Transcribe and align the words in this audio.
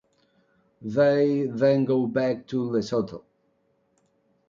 They 0.81 1.45
then 1.45 1.85
go 1.85 2.07
back 2.07 2.47
to 2.47 2.67
Lesotho. 2.71 3.21